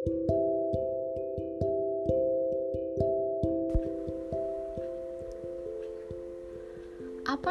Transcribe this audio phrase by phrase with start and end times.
[0.00, 0.08] Apa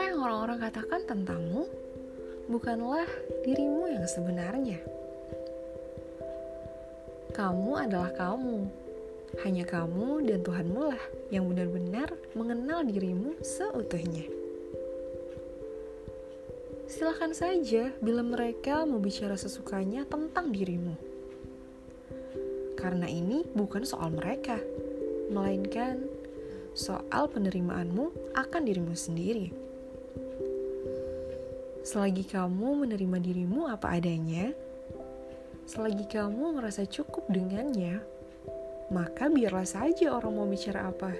[0.02, 1.70] yang orang-orang katakan tentangmu
[2.50, 3.06] bukanlah
[3.46, 4.82] dirimu yang sebenarnya.
[7.38, 8.66] Kamu adalah kamu.
[9.46, 14.26] Hanya kamu dan Tuhanmu lah yang benar-benar mengenal dirimu seutuhnya.
[16.90, 21.19] Silahkan saja bila mereka mau bicara sesukanya tentang dirimu.
[22.80, 24.56] Karena ini bukan soal mereka,
[25.28, 26.00] melainkan
[26.72, 29.52] soal penerimaanmu akan dirimu sendiri.
[31.84, 34.56] Selagi kamu menerima dirimu apa adanya,
[35.68, 38.00] selagi kamu merasa cukup dengannya,
[38.96, 41.12] maka biarlah saja orang mau bicara apa.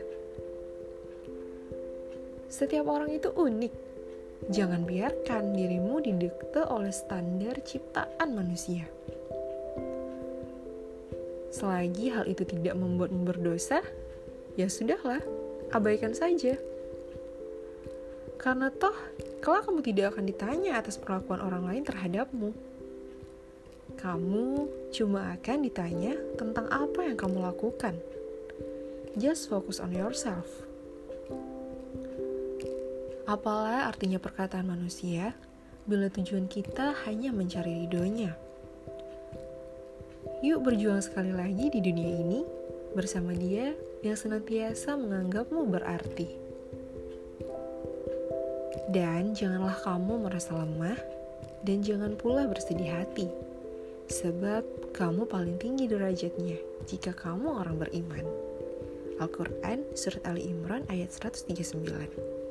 [2.48, 3.74] Setiap orang itu unik.
[4.48, 8.88] Jangan biarkan dirimu didikte oleh standar ciptaan manusia.
[11.50, 13.82] Selagi hal itu tidak membuatmu berdosa,
[14.54, 15.22] ya sudahlah,
[15.74, 16.58] abaikan saja.
[18.40, 18.96] Karena toh,
[19.44, 22.56] kelak kamu tidak akan ditanya atas perlakuan orang lain terhadapmu.
[24.00, 28.00] Kamu cuma akan ditanya tentang apa yang kamu lakukan.
[29.20, 30.48] Just focus on yourself.
[33.28, 35.36] Apalah artinya perkataan manusia
[35.86, 38.49] bila tujuan kita hanya mencari ridhonya.
[40.44, 42.42] Yuk berjuang sekali lagi di dunia ini
[42.92, 43.72] bersama dia
[44.04, 46.28] yang senantiasa menganggapmu berarti.
[48.92, 50.98] Dan janganlah kamu merasa lemah
[51.64, 53.32] dan jangan pula bersedih hati.
[54.10, 56.58] Sebab kamu paling tinggi derajatnya
[56.90, 58.26] jika kamu orang beriman.
[59.20, 62.49] Al-Quran Surat Ali Imran ayat 139